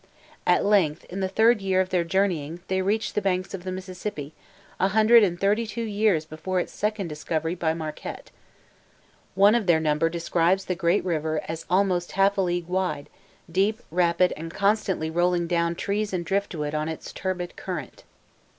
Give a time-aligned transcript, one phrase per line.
[0.47, 3.71] At length, in the third year of their journeying, they reached the banks of the
[3.71, 4.33] Mississippi,
[4.79, 8.31] a hundred and thirty two years before its second discovery by Marquette.
[9.35, 13.09] One of their number describes the great river as almost half a league wide,
[13.51, 18.03] deep, rapid, and constantly rolling down trees and drift wood on its turbid current.